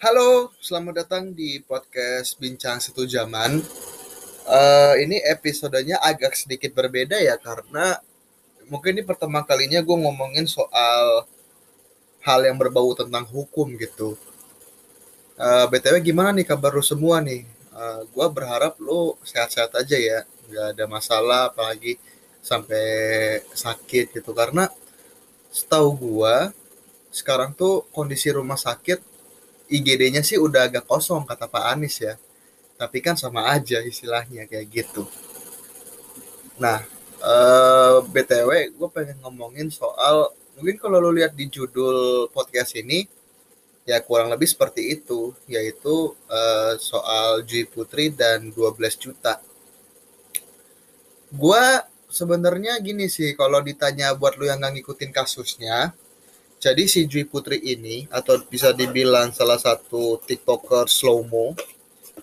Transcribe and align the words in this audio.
Halo, 0.00 0.48
selamat 0.56 1.04
datang 1.04 1.36
di 1.36 1.60
podcast 1.60 2.40
Bincang 2.40 2.80
Satu 2.80 3.04
Zaman. 3.04 3.60
Uh, 4.48 4.96
ini 4.96 5.20
episodenya 5.20 6.00
agak 6.00 6.40
sedikit 6.40 6.72
berbeda 6.72 7.20
ya 7.20 7.36
karena 7.36 8.00
mungkin 8.72 8.96
ini 8.96 9.04
pertama 9.04 9.44
kalinya 9.44 9.84
gue 9.84 9.92
ngomongin 9.92 10.48
soal 10.48 11.28
hal 12.24 12.40
yang 12.48 12.56
berbau 12.56 12.96
tentang 12.96 13.28
hukum 13.28 13.76
gitu. 13.76 14.16
Uh, 15.36 15.68
btw 15.68 16.00
gimana 16.00 16.32
nih 16.32 16.48
kabar 16.48 16.72
lu 16.72 16.80
semua 16.80 17.20
nih? 17.20 17.44
Uh, 17.68 18.00
gue 18.08 18.26
berharap 18.32 18.80
lu 18.80 19.20
sehat-sehat 19.20 19.76
aja 19.76 20.00
ya, 20.00 20.24
nggak 20.48 20.80
ada 20.80 20.84
masalah 20.88 21.52
apalagi 21.52 22.00
sampai 22.40 22.88
sakit 23.52 24.16
gitu 24.16 24.32
karena 24.32 24.72
setahu 25.52 25.92
gue 25.92 26.56
sekarang 27.12 27.52
tuh 27.52 27.84
kondisi 27.92 28.32
rumah 28.32 28.56
sakit 28.56 29.09
IGD-nya 29.70 30.26
sih 30.26 30.36
udah 30.36 30.66
agak 30.66 30.84
kosong 30.90 31.22
kata 31.22 31.46
Pak 31.46 31.64
Anies 31.70 32.02
ya. 32.02 32.18
Tapi 32.74 32.98
kan 32.98 33.14
sama 33.14 33.46
aja 33.54 33.78
istilahnya 33.80 34.50
kayak 34.50 34.66
gitu. 34.68 35.06
Nah, 36.58 36.82
eh, 37.22 37.96
BTW 38.04 38.74
gue 38.74 38.88
pengen 38.90 39.22
ngomongin 39.22 39.70
soal 39.70 40.34
mungkin 40.58 40.76
kalau 40.76 40.98
lo 41.00 41.14
lihat 41.14 41.32
di 41.38 41.48
judul 41.48 42.28
podcast 42.34 42.76
ini 42.76 43.08
ya 43.88 43.96
kurang 44.04 44.28
lebih 44.28 44.44
seperti 44.44 44.92
itu 45.00 45.32
yaitu 45.48 46.12
eh, 46.28 46.74
soal 46.82 47.46
Jui 47.46 47.64
Putri 47.64 48.10
dan 48.12 48.50
12 48.52 48.98
juta. 48.98 49.40
Gue 51.30 51.62
sebenarnya 52.10 52.74
gini 52.82 53.06
sih 53.06 53.38
kalau 53.38 53.62
ditanya 53.62 54.18
buat 54.18 54.34
lo 54.34 54.44
yang 54.50 54.58
nggak 54.58 54.82
ngikutin 54.82 55.10
kasusnya, 55.14 55.94
jadi 56.60 56.84
si 56.84 57.08
Jui 57.08 57.24
Putri 57.24 57.56
ini 57.56 58.04
atau 58.12 58.36
bisa 58.44 58.76
dibilang 58.76 59.32
salah 59.32 59.56
satu 59.56 60.20
TikToker 60.20 60.92
slowmo 60.92 61.56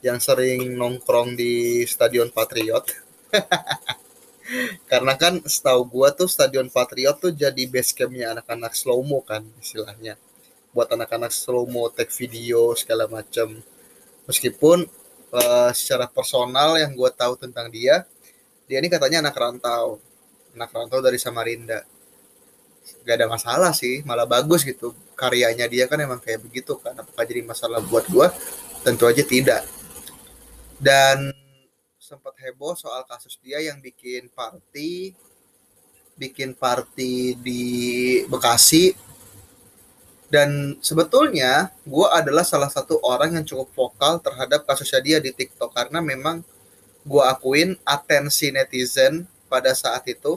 yang 0.06 0.22
sering 0.22 0.78
nongkrong 0.78 1.34
di 1.34 1.82
Stadion 1.90 2.30
Patriot. 2.30 2.86
Karena 4.94 5.18
kan 5.18 5.42
setahu 5.42 5.90
gua 5.90 6.14
tuh 6.14 6.30
Stadion 6.30 6.70
Patriot 6.70 7.18
tuh 7.18 7.34
jadi 7.34 7.66
base 7.66 7.98
campnya 7.98 8.38
anak-anak 8.38 8.78
slowmo 8.78 9.26
kan 9.26 9.42
istilahnya. 9.58 10.22
Buat 10.70 10.94
anak-anak 10.94 11.34
slowmo 11.34 11.90
take 11.90 12.14
video 12.14 12.78
segala 12.78 13.10
macam. 13.10 13.58
Meskipun 14.30 14.86
uh, 15.34 15.74
secara 15.74 16.06
personal 16.06 16.78
yang 16.78 16.94
gua 16.94 17.10
tahu 17.10 17.42
tentang 17.42 17.74
dia, 17.74 18.06
dia 18.70 18.78
ini 18.78 18.86
katanya 18.86 19.26
anak 19.26 19.34
rantau. 19.34 19.98
Anak 20.54 20.70
rantau 20.70 21.02
dari 21.02 21.18
Samarinda 21.18 21.97
gak 23.04 23.16
ada 23.20 23.28
masalah 23.28 23.72
sih 23.72 24.04
malah 24.04 24.28
bagus 24.28 24.64
gitu. 24.64 24.94
Karyanya 25.18 25.66
dia 25.66 25.88
kan 25.90 25.98
emang 26.00 26.22
kayak 26.22 26.44
begitu 26.44 26.78
kan 26.80 26.94
apakah 26.96 27.24
jadi 27.26 27.42
masalah 27.44 27.82
buat 27.84 28.06
gue 28.08 28.28
tentu 28.86 29.04
aja 29.10 29.24
tidak. 29.24 29.64
Dan 30.78 31.34
sempat 31.98 32.38
heboh 32.40 32.78
soal 32.78 33.04
kasus 33.04 33.36
dia 33.42 33.60
yang 33.60 33.82
bikin 33.84 34.32
party 34.32 35.12
bikin 36.18 36.58
party 36.58 37.38
di 37.38 37.64
Bekasi. 38.26 38.98
Dan 40.28 40.76
sebetulnya 40.84 41.72
gue 41.88 42.04
adalah 42.12 42.44
salah 42.44 42.68
satu 42.68 43.00
orang 43.00 43.40
yang 43.40 43.46
cukup 43.48 43.72
vokal 43.72 44.20
terhadap 44.20 44.68
kasusnya 44.68 45.00
dia 45.00 45.18
di 45.24 45.32
TikTok 45.32 45.72
karena 45.72 46.04
memang 46.04 46.44
gue 47.08 47.24
akuin 47.24 47.80
atensi 47.88 48.52
netizen 48.52 49.24
pada 49.48 49.72
saat 49.72 50.04
itu 50.12 50.36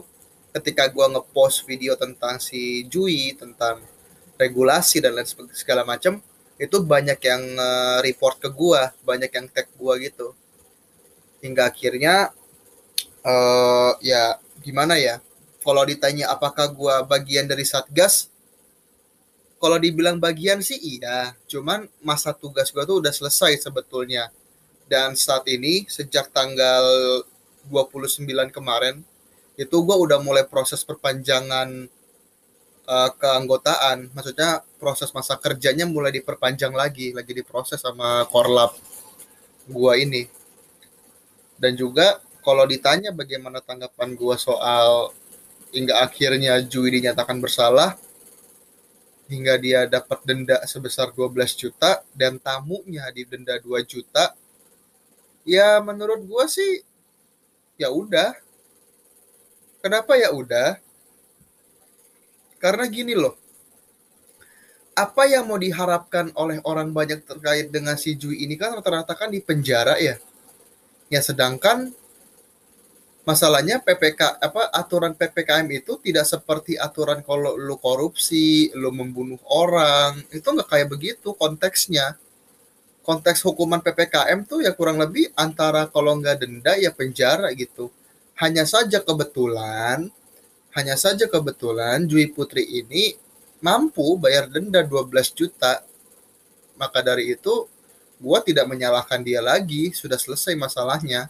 ketika 0.51 0.91
gue 0.91 1.05
ngepost 1.15 1.63
video 1.63 1.95
tentang 1.95 2.37
si 2.37 2.83
Jui 2.91 3.35
tentang 3.39 3.79
regulasi 4.35 4.99
dan 4.99 5.15
lain 5.15 5.27
segala 5.55 5.87
macam 5.87 6.19
itu 6.61 6.77
banyak 6.77 7.17
yang 7.25 7.43
uh, 7.57 7.97
report 8.05 8.37
ke 8.37 8.49
gue 8.53 8.81
banyak 9.01 9.31
yang 9.33 9.47
tag 9.49 9.65
gue 9.73 9.93
gitu. 10.05 10.37
Hingga 11.41 11.73
akhirnya 11.73 12.29
uh, 13.25 13.97
ya 13.97 14.37
gimana 14.61 14.99
ya 15.01 15.17
kalau 15.65 15.81
ditanya 15.85 16.29
apakah 16.29 16.69
gue 16.69 16.95
bagian 17.09 17.49
dari 17.49 17.65
satgas 17.65 18.29
kalau 19.57 19.77
dibilang 19.77 20.17
bagian 20.21 20.61
sih 20.61 20.77
iya 20.77 21.33
cuman 21.49 21.89
masa 22.01 22.33
tugas 22.33 22.69
gue 22.69 22.83
tuh 22.85 23.01
udah 23.01 23.13
selesai 23.13 23.57
sebetulnya. 23.57 24.29
Dan 24.91 25.15
saat 25.15 25.47
ini 25.47 25.87
sejak 25.87 26.35
tanggal 26.35 26.83
29 27.71 28.27
kemarin 28.51 28.99
itu 29.59 29.75
gue 29.83 29.97
udah 29.97 30.19
mulai 30.23 30.47
proses 30.47 30.83
perpanjangan 30.83 31.89
uh, 32.87 33.09
keanggotaan. 33.15 34.11
Maksudnya 34.15 34.63
proses 34.79 35.11
masa 35.11 35.35
kerjanya 35.39 35.87
mulai 35.87 36.11
diperpanjang 36.15 36.71
lagi 36.71 37.11
lagi 37.11 37.31
diproses 37.35 37.83
sama 37.83 38.25
korlap 38.31 38.75
gue 39.67 39.93
ini. 39.99 40.23
Dan 41.61 41.77
juga 41.77 42.19
kalau 42.41 42.65
ditanya 42.65 43.13
bagaimana 43.13 43.61
tanggapan 43.61 44.17
gue 44.17 44.35
soal 44.39 45.13
hingga 45.71 46.03
akhirnya 46.03 46.59
Jui 46.65 46.99
dinyatakan 46.99 47.39
bersalah 47.39 47.95
hingga 49.31 49.55
dia 49.55 49.87
dapat 49.87 50.19
denda 50.27 50.59
sebesar 50.67 51.15
12 51.15 51.31
juta 51.55 52.03
dan 52.11 52.35
tamunya 52.35 53.07
didenda 53.15 53.55
2 53.55 53.79
juta 53.87 54.35
ya 55.47 55.79
menurut 55.79 56.19
gue 56.27 56.45
sih 56.51 56.83
ya 57.79 57.87
udah 57.87 58.35
Kenapa 59.81 60.13
ya 60.13 60.29
udah? 60.29 60.77
Karena 62.61 62.85
gini 62.85 63.17
loh. 63.17 63.33
Apa 64.93 65.25
yang 65.25 65.49
mau 65.49 65.57
diharapkan 65.57 66.29
oleh 66.37 66.61
orang 66.61 66.93
banyak 66.93 67.25
terkait 67.25 67.73
dengan 67.73 67.97
si 67.97 68.13
Jui 68.13 68.45
ini 68.45 68.53
kan 68.61 68.77
rata-rata 68.77 69.17
kan 69.17 69.33
di 69.33 69.41
penjara 69.41 69.97
ya. 69.97 70.21
Ya 71.09 71.25
sedangkan 71.25 71.89
masalahnya 73.25 73.81
PPK 73.81 74.37
apa 74.37 74.69
aturan 74.69 75.17
PPKM 75.17 75.65
itu 75.73 75.97
tidak 75.97 76.29
seperti 76.29 76.77
aturan 76.77 77.25
kalau 77.25 77.57
lu 77.57 77.73
korupsi, 77.81 78.69
lu 78.77 78.93
membunuh 78.93 79.41
orang, 79.49 80.21
itu 80.29 80.45
nggak 80.45 80.69
kayak 80.69 80.87
begitu 80.93 81.33
konteksnya. 81.33 82.21
Konteks 83.01 83.41
hukuman 83.41 83.81
PPKM 83.81 84.45
tuh 84.45 84.61
ya 84.61 84.77
kurang 84.77 85.01
lebih 85.01 85.33
antara 85.33 85.89
kalau 85.89 86.21
nggak 86.21 86.45
denda 86.45 86.77
ya 86.77 86.93
penjara 86.93 87.49
gitu 87.57 87.89
hanya 88.41 88.65
saja 88.65 88.97
kebetulan, 89.05 90.09
hanya 90.73 90.95
saja 90.97 91.29
kebetulan 91.29 92.09
Jui 92.09 92.25
Putri 92.33 92.65
ini 92.65 93.13
mampu 93.61 94.17
bayar 94.17 94.49
denda 94.49 94.81
12 94.81 95.13
juta. 95.37 95.85
Maka 96.73 97.05
dari 97.05 97.37
itu, 97.37 97.69
gua 98.17 98.41
tidak 98.41 98.65
menyalahkan 98.65 99.21
dia 99.21 99.45
lagi, 99.45 99.93
sudah 99.93 100.17
selesai 100.17 100.57
masalahnya. 100.57 101.29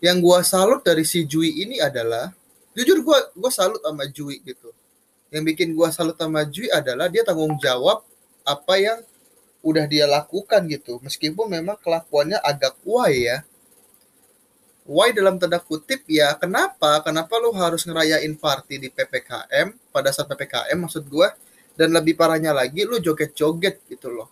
Yang 0.00 0.16
gua 0.24 0.40
salut 0.40 0.80
dari 0.80 1.04
si 1.04 1.28
Jui 1.28 1.52
ini 1.68 1.76
adalah, 1.84 2.32
jujur 2.72 3.04
gua 3.04 3.28
gua 3.36 3.52
salut 3.52 3.84
sama 3.84 4.08
Jui 4.08 4.40
gitu. 4.40 4.72
Yang 5.28 5.52
bikin 5.52 5.68
gua 5.76 5.92
salut 5.92 6.16
sama 6.16 6.48
Jui 6.48 6.72
adalah 6.72 7.12
dia 7.12 7.28
tanggung 7.28 7.60
jawab 7.60 8.00
apa 8.48 8.74
yang 8.80 9.04
udah 9.60 9.84
dia 9.84 10.08
lakukan 10.08 10.64
gitu. 10.64 10.96
Meskipun 11.04 11.52
memang 11.52 11.76
kelakuannya 11.76 12.40
agak 12.40 12.80
why 12.88 13.12
ya 13.12 13.44
why 14.86 15.14
dalam 15.14 15.38
tanda 15.38 15.62
kutip 15.62 16.02
ya 16.10 16.34
kenapa? 16.38 17.02
Kenapa 17.06 17.38
lu 17.38 17.54
harus 17.54 17.86
ngerayain 17.86 18.34
party 18.34 18.82
di 18.82 18.88
PPKM 18.90 19.74
pada 19.94 20.10
saat 20.10 20.26
PPKM 20.26 20.78
maksud 20.78 21.06
gua 21.06 21.30
dan 21.78 21.94
lebih 21.94 22.18
parahnya 22.18 22.52
lagi 22.52 22.84
lu 22.84 22.98
joget-joget 22.98 23.82
gitu 23.88 24.10
loh. 24.10 24.28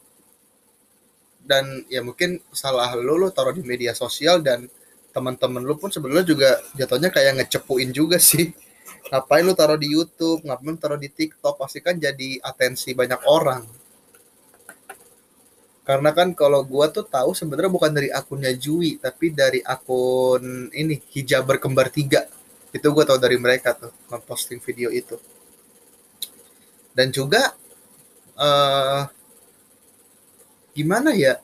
Dan 1.41 1.87
ya 1.89 2.05
mungkin 2.05 2.39
salah 2.53 2.93
lu 2.95 3.17
lu 3.17 3.29
taruh 3.33 3.55
di 3.55 3.65
media 3.65 3.97
sosial 3.97 4.43
dan 4.45 4.69
teman-teman 5.11 5.63
lu 5.65 5.75
pun 5.75 5.91
sebenarnya 5.91 6.27
juga 6.27 6.51
jatuhnya 6.79 7.11
kayak 7.11 7.43
ngecepuin 7.43 7.91
juga 7.91 8.19
sih. 8.21 8.53
Ngapain 9.11 9.43
lu 9.43 9.57
taruh 9.57 9.79
di 9.81 9.91
YouTube 9.91 10.45
ngapain 10.47 10.77
taruh 10.79 11.01
di 11.01 11.11
TikTok 11.11 11.59
pasti 11.59 11.83
kan 11.83 11.99
jadi 11.99 12.39
atensi 12.45 12.95
banyak 12.95 13.27
orang 13.27 13.80
karena 15.81 16.11
kan 16.13 16.37
kalau 16.37 16.61
gua 16.63 16.93
tuh 16.93 17.03
tahu 17.09 17.33
sebenarnya 17.33 17.73
bukan 17.73 17.91
dari 17.91 18.13
akunnya 18.13 18.53
Jui 18.55 19.01
tapi 19.01 19.33
dari 19.33 19.65
akun 19.65 20.69
ini 20.77 21.01
hijab 21.17 21.49
berkembar 21.49 21.89
tiga. 21.89 22.29
Itu 22.71 22.93
gua 22.95 23.09
tahu 23.09 23.19
dari 23.19 23.41
mereka 23.41 23.75
tuh 23.75 23.91
memposting 24.13 24.61
video 24.63 24.93
itu. 24.93 25.19
Dan 26.95 27.11
juga 27.11 27.57
uh, 28.37 29.09
gimana 30.77 31.17
ya? 31.17 31.41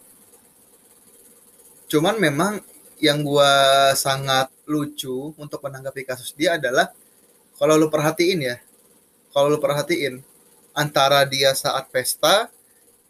Cuman 1.88 2.20
memang 2.20 2.60
yang 3.00 3.24
gua 3.24 3.50
sangat 3.96 4.52
lucu 4.66 5.32
untuk 5.38 5.62
menanggapi 5.62 6.02
kasus 6.02 6.34
dia 6.34 6.58
adalah 6.58 6.90
kalau 7.56 7.78
lu 7.78 7.86
perhatiin 7.86 8.40
ya 8.42 8.56
kalau 9.30 9.52
lu 9.52 9.58
perhatiin 9.62 10.20
antara 10.74 11.22
dia 11.24 11.54
saat 11.54 11.86
pesta 11.88 12.50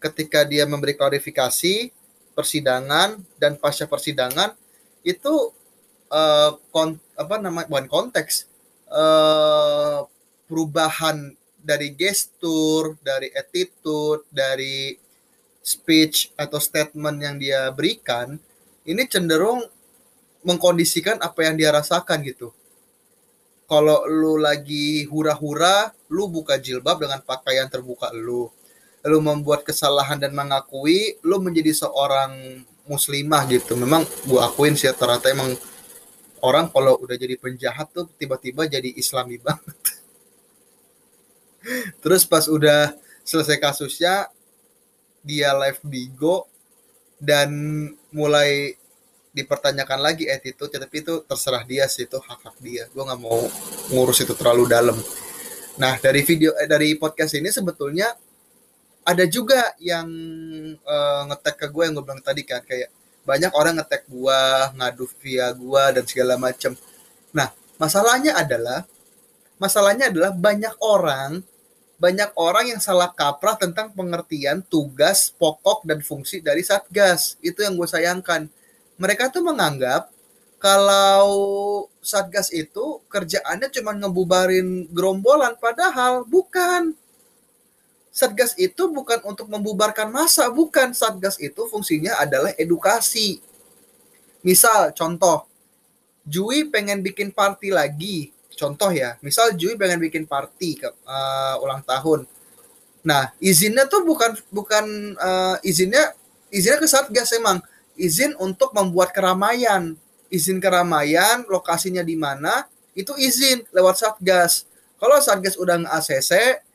ketika 0.09 0.47
dia 0.47 0.63
memberi 0.63 0.95
klarifikasi 0.95 1.91
persidangan 2.33 3.19
dan 3.41 3.57
pasca 3.57 3.89
persidangan 3.89 4.53
itu 5.01 5.51
uh, 6.11 6.51
kon, 6.69 6.99
apa 7.17 7.35
namanya 7.41 7.67
bukan 7.67 7.87
konteks 7.89 8.47
uh, 8.91 10.05
perubahan 10.47 11.35
dari 11.57 11.91
gestur, 11.91 12.95
dari 13.03 13.27
attitude, 13.35 14.23
dari 14.31 14.95
speech 15.59 16.31
atau 16.39 16.63
statement 16.63 17.17
yang 17.19 17.35
dia 17.35 17.67
berikan 17.75 18.39
ini 18.87 19.03
cenderung 19.11 19.67
mengkondisikan 20.47 21.19
apa 21.19 21.43
yang 21.43 21.59
dia 21.59 21.75
rasakan 21.75 22.23
gitu. 22.23 22.55
Kalau 23.67 24.07
lu 24.07 24.39
lagi 24.39 25.03
hura-hura, 25.11 25.91
lu 26.07 26.31
buka 26.31 26.55
jilbab 26.55 27.03
dengan 27.03 27.19
pakaian 27.19 27.67
terbuka 27.67 28.15
lu. 28.15 28.47
Lu 29.05 29.21
membuat 29.21 29.61
kesalahan 29.61 30.17
dan 30.17 30.33
mengakui, 30.33 31.21
lu 31.21 31.37
menjadi 31.37 31.73
seorang 31.85 32.63
muslimah 32.89 33.45
gitu. 33.51 33.77
Memang 33.77 34.07
gua 34.25 34.49
akuin 34.49 34.73
sih 34.73 34.89
ternyata 34.95 35.29
emang 35.29 35.53
orang 36.41 36.71
kalau 36.71 36.97
udah 37.01 37.17
jadi 37.17 37.35
penjahat 37.37 37.91
tuh 37.93 38.09
tiba-tiba 38.17 38.65
jadi 38.65 38.89
islami 38.95 39.37
banget. 39.45 39.77
Terus 41.99 42.23
pas 42.23 42.47
udah 42.47 42.95
selesai 43.27 43.59
kasusnya, 43.59 44.31
dia 45.27 45.51
live 45.51 45.83
Bigo 45.83 46.47
dan 47.19 47.51
mulai 48.15 48.77
dipertanyakan 49.37 50.01
lagi 50.01 50.25
attitude 50.25 50.73
tapi 50.73 51.05
itu 51.05 51.21
terserah 51.21 51.61
dia 51.61 51.85
sih 51.85 52.09
itu 52.09 52.17
hak 52.17 52.41
hak 52.41 52.57
dia 52.57 52.89
gue 52.89 53.03
nggak 53.05 53.21
mau 53.21 53.45
ngurus 53.93 54.25
itu 54.25 54.33
terlalu 54.33 54.65
dalam 54.65 54.97
nah 55.77 55.93
dari 56.01 56.25
video 56.25 56.57
eh, 56.57 56.65
dari 56.65 56.97
podcast 56.97 57.37
ini 57.37 57.53
sebetulnya 57.53 58.09
ada 59.07 59.23
juga 59.23 59.71
yang 59.79 60.07
uh, 60.83 61.21
ngetek 61.31 61.55
ke 61.55 61.67
gue 61.71 61.83
yang 61.87 61.95
gue 61.95 62.03
bilang 62.03 62.19
tadi 62.19 62.43
kan 62.43 62.59
kayak 62.59 62.91
banyak 63.23 63.51
orang 63.55 63.79
ngetek 63.79 64.03
gue 64.11 64.41
ngadu 64.75 65.07
via 65.23 65.47
gue 65.55 65.83
dan 65.95 66.03
segala 66.03 66.35
macem. 66.35 66.75
Nah 67.31 67.55
masalahnya 67.79 68.35
adalah 68.35 68.83
masalahnya 69.63 70.11
adalah 70.11 70.35
banyak 70.35 70.75
orang 70.83 71.39
banyak 71.97 72.29
orang 72.37 72.77
yang 72.77 72.81
salah 72.83 73.09
kaprah 73.09 73.57
tentang 73.57 73.89
pengertian 73.95 74.61
tugas 74.67 75.33
pokok 75.33 75.87
dan 75.87 76.03
fungsi 76.03 76.43
dari 76.43 76.61
satgas. 76.61 77.39
Itu 77.41 77.63
yang 77.63 77.73
gue 77.79 77.87
sayangkan. 77.89 78.51
Mereka 79.01 79.33
tuh 79.33 79.41
menganggap 79.41 80.11
kalau 80.59 81.29
satgas 82.03 82.51
itu 82.51 83.01
kerjaannya 83.07 83.71
cuma 83.71 83.95
ngebubarin 83.97 84.89
gerombolan 84.91 85.55
padahal 85.57 86.25
bukan 86.25 86.97
satgas 88.17 88.57
itu 88.57 88.89
bukan 88.89 89.21
untuk 89.29 89.45
membubarkan 89.45 90.09
masa 90.09 90.49
bukan. 90.49 90.97
Satgas 90.97 91.37
itu 91.37 91.69
fungsinya 91.69 92.17
adalah 92.17 92.49
edukasi. 92.57 93.37
Misal 94.41 94.89
contoh 94.97 95.45
Jui 96.25 96.65
pengen 96.65 97.05
bikin 97.05 97.29
party 97.29 97.69
lagi. 97.69 98.33
Contoh 98.57 98.89
ya 98.89 99.21
misal 99.21 99.53
Jui 99.53 99.77
pengen 99.77 100.01
bikin 100.01 100.25
party 100.25 100.81
ke 100.81 100.89
uh, 101.05 101.61
ulang 101.61 101.85
tahun. 101.85 102.25
Nah 103.05 103.29
izinnya 103.37 103.85
tuh 103.85 104.01
bukan 104.01 104.33
bukan 104.49 105.13
uh, 105.21 105.61
izinnya 105.61 106.17
izinnya 106.49 106.81
ke 106.81 106.89
satgas 106.89 107.37
emang. 107.37 107.61
Izin 107.93 108.33
untuk 108.41 108.73
membuat 108.73 109.13
keramaian. 109.13 109.93
Izin 110.27 110.59
keramaian, 110.59 111.47
lokasinya 111.47 112.03
di 112.03 112.19
mana, 112.19 112.67
itu 112.97 113.13
izin 113.13 113.63
lewat 113.69 114.01
Satgas. 114.01 114.65
Kalau 114.97 115.21
Satgas 115.23 115.55
udah 115.55 115.85
nge-ACC, 115.85 116.65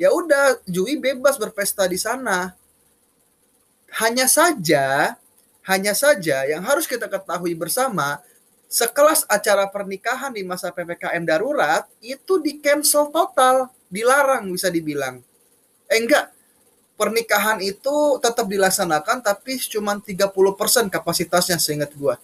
ya 0.00 0.10
udah 0.10 0.60
Jui 0.66 0.98
bebas 0.98 1.38
berpesta 1.38 1.86
di 1.86 1.98
sana. 1.98 2.54
Hanya 3.94 4.26
saja, 4.26 5.14
hanya 5.62 5.94
saja 5.94 6.42
yang 6.50 6.66
harus 6.66 6.84
kita 6.90 7.06
ketahui 7.06 7.54
bersama, 7.54 8.18
sekelas 8.66 9.22
acara 9.30 9.70
pernikahan 9.70 10.34
di 10.34 10.42
masa 10.42 10.74
PPKM 10.74 11.22
darurat 11.22 11.86
itu 12.02 12.42
di 12.42 12.58
cancel 12.58 13.14
total, 13.14 13.70
dilarang 13.86 14.50
bisa 14.50 14.66
dibilang. 14.66 15.22
Eh 15.86 16.02
enggak, 16.02 16.34
pernikahan 16.98 17.62
itu 17.62 18.18
tetap 18.18 18.50
dilaksanakan 18.50 19.22
tapi 19.22 19.62
cuma 19.70 19.94
30% 19.94 20.90
kapasitasnya 20.90 21.62
seingat 21.62 21.94
gua. 21.94 22.18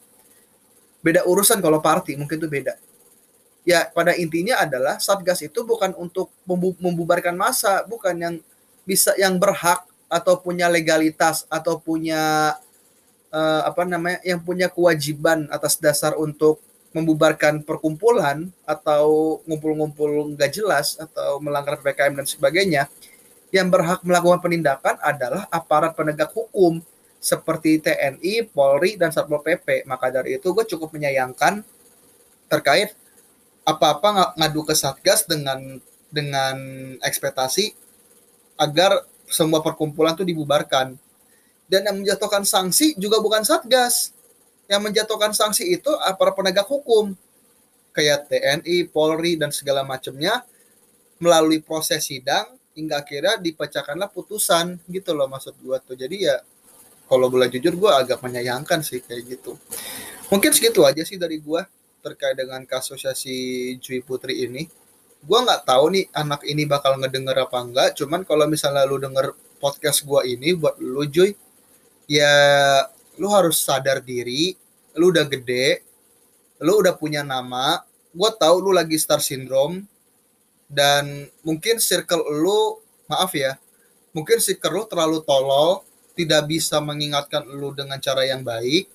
Beda 1.01 1.23
urusan 1.25 1.63
kalau 1.63 1.79
party, 1.79 2.19
mungkin 2.19 2.37
itu 2.37 2.51
beda. 2.51 2.75
Ya, 3.71 3.87
pada 3.87 4.19
intinya 4.19 4.59
adalah 4.59 4.99
Satgas 4.99 5.47
itu 5.47 5.63
bukan 5.63 5.95
untuk 5.95 6.35
membubarkan 6.83 7.39
massa, 7.39 7.87
bukan 7.87 8.19
yang 8.19 8.35
bisa 8.83 9.15
yang 9.15 9.39
berhak 9.39 9.87
atau 10.11 10.35
punya 10.43 10.67
legalitas 10.67 11.47
atau 11.47 11.79
punya 11.79 12.59
uh, 13.31 13.63
apa 13.63 13.87
namanya 13.87 14.19
yang 14.27 14.43
punya 14.43 14.67
kewajiban 14.67 15.47
atas 15.55 15.79
dasar 15.79 16.19
untuk 16.19 16.59
membubarkan 16.91 17.63
perkumpulan 17.63 18.51
atau 18.67 19.39
ngumpul-ngumpul 19.47 20.35
nggak 20.35 20.51
jelas 20.51 20.99
atau 20.99 21.39
melanggar 21.39 21.79
PPKM 21.79 22.19
dan 22.19 22.27
sebagainya 22.27 22.83
yang 23.55 23.71
berhak 23.71 24.03
melakukan 24.03 24.43
penindakan 24.43 24.99
adalah 24.99 25.47
aparat 25.55 25.95
penegak 25.95 26.35
hukum 26.35 26.83
seperti 27.23 27.79
TNI, 27.79 28.51
Polri, 28.51 28.99
dan 28.99 29.15
Satpol 29.15 29.47
PP. 29.47 29.87
Maka 29.87 30.11
dari 30.11 30.43
itu 30.43 30.51
gue 30.51 30.67
cukup 30.67 30.91
menyayangkan 30.91 31.63
terkait 32.51 32.99
apa-apa 33.65 34.35
ngadu 34.39 34.65
ke 34.67 34.75
Satgas 34.75 35.29
dengan 35.29 35.79
dengan 36.11 36.57
ekspektasi 37.01 37.73
agar 38.59 39.07
semua 39.31 39.63
perkumpulan 39.63 40.19
itu 40.19 40.27
dibubarkan. 40.27 40.99
Dan 41.71 41.87
yang 41.87 41.97
menjatuhkan 42.03 42.43
sanksi 42.43 42.99
juga 42.99 43.23
bukan 43.23 43.47
Satgas. 43.47 44.11
Yang 44.67 44.83
menjatuhkan 44.91 45.31
sanksi 45.31 45.71
itu 45.79 45.91
aparat 46.03 46.35
penegak 46.35 46.67
hukum. 46.67 47.15
Kayak 47.95 48.27
TNI, 48.31 48.91
Polri, 48.91 49.39
dan 49.39 49.55
segala 49.55 49.87
macamnya 49.87 50.43
melalui 51.21 51.63
proses 51.63 52.07
sidang 52.07 52.47
hingga 52.75 53.03
akhirnya 53.03 53.37
dipecahkanlah 53.39 54.09
putusan 54.09 54.81
gitu 54.89 55.13
loh 55.13 55.29
maksud 55.29 55.53
gua 55.61 55.83
tuh 55.83 55.99
jadi 55.99 56.17
ya 56.17 56.37
kalau 57.11 57.29
boleh 57.29 57.53
jujur 57.53 57.77
gua 57.77 58.01
agak 58.01 58.25
menyayangkan 58.25 58.81
sih 58.81 59.05
kayak 59.05 59.37
gitu 59.37 59.59
mungkin 60.33 60.51
segitu 60.55 60.87
aja 60.87 61.05
sih 61.05 61.21
dari 61.21 61.37
gua 61.43 61.67
terkait 62.01 62.37
dengan 62.37 62.65
kasus 62.65 63.05
si 63.17 63.37
Jui 63.79 64.01
Putri 64.01 64.45
ini 64.49 64.67
gua 65.25 65.45
nggak 65.45 65.69
tahu 65.69 65.85
nih 65.93 66.05
anak 66.17 66.43
ini 66.49 66.65
bakal 66.65 66.97
ngedenger 66.97 67.37
apa 67.45 67.59
enggak 67.61 67.89
cuman 67.97 68.25
kalau 68.25 68.49
misalnya 68.49 68.89
lu 68.89 68.97
denger 68.97 69.37
podcast 69.61 70.03
gua 70.09 70.25
ini 70.25 70.57
buat 70.57 70.81
lu 70.81 71.05
Joy 71.05 71.37
ya 72.09 72.33
lu 73.21 73.29
harus 73.29 73.61
sadar 73.61 74.01
diri 74.01 74.57
lu 74.97 75.13
udah 75.13 75.29
gede 75.29 75.85
lu 76.65 76.81
udah 76.81 76.97
punya 76.97 77.21
nama 77.21 77.85
gua 78.17 78.33
tahu 78.33 78.65
lu 78.65 78.71
lagi 78.73 78.97
star 78.97 79.21
syndrome 79.21 79.85
dan 80.67 81.29
mungkin 81.45 81.77
circle 81.79 82.25
lu 82.25 82.81
maaf 83.05 83.37
ya 83.37 83.61
mungkin 84.17 84.41
circle 84.41 84.73
lu 84.73 84.83
terlalu 84.89 85.21
tolol 85.27 85.85
tidak 86.17 86.49
bisa 86.49 86.81
mengingatkan 86.81 87.45
lu 87.45 87.77
dengan 87.77 88.01
cara 88.01 88.25
yang 88.25 88.41
baik 88.41 88.89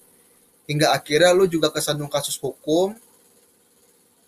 hingga 0.66 0.94
akhirnya 0.94 1.32
lu 1.34 1.46
juga 1.46 1.70
kesandung 1.70 2.10
kasus 2.10 2.38
hukum. 2.38 2.94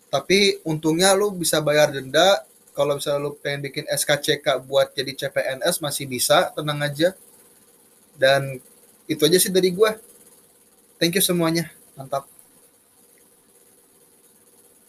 Tapi 0.08 0.62
untungnya 0.64 1.12
lu 1.12 1.34
bisa 1.36 1.60
bayar 1.60 1.92
denda. 1.92 2.46
Kalau 2.72 2.96
misalnya 2.96 3.20
lu 3.26 3.34
pengen 3.36 3.66
bikin 3.68 3.84
SKCK 3.90 4.62
buat 4.64 4.94
jadi 4.94 5.12
CPNS 5.12 5.82
masih 5.82 6.08
bisa. 6.08 6.48
Tenang 6.54 6.80
aja. 6.80 7.12
Dan 8.16 8.62
itu 9.10 9.22
aja 9.26 9.38
sih 9.40 9.50
dari 9.52 9.74
gue 9.74 9.90
thank 10.98 11.14
you 11.14 11.22
semuanya. 11.22 11.70
Mantap 11.94 12.37